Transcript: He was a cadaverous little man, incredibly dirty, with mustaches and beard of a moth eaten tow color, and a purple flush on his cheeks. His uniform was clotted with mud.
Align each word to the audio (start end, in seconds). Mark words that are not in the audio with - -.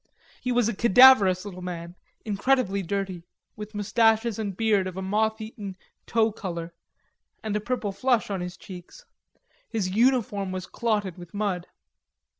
He 0.41 0.51
was 0.51 0.67
a 0.67 0.73
cadaverous 0.73 1.45
little 1.45 1.61
man, 1.61 1.93
incredibly 2.25 2.81
dirty, 2.81 3.21
with 3.55 3.75
mustaches 3.75 4.39
and 4.39 4.57
beard 4.57 4.87
of 4.87 4.97
a 4.97 5.01
moth 5.03 5.39
eaten 5.39 5.77
tow 6.07 6.31
color, 6.31 6.73
and 7.43 7.55
a 7.55 7.59
purple 7.61 7.91
flush 7.91 8.31
on 8.31 8.41
his 8.41 8.57
cheeks. 8.57 9.05
His 9.69 9.91
uniform 9.91 10.51
was 10.51 10.65
clotted 10.65 11.19
with 11.19 11.35
mud. 11.35 11.67